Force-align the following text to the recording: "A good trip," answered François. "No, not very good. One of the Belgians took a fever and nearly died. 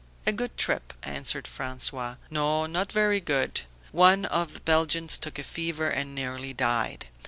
"A 0.25 0.31
good 0.31 0.57
trip," 0.57 0.93
answered 1.03 1.43
François. 1.45 2.17
"No, 2.31 2.65
not 2.65 2.91
very 2.91 3.19
good. 3.19 3.61
One 3.91 4.25
of 4.25 4.55
the 4.55 4.61
Belgians 4.61 5.15
took 5.15 5.37
a 5.37 5.43
fever 5.43 5.89
and 5.89 6.15
nearly 6.15 6.53
died. 6.53 7.05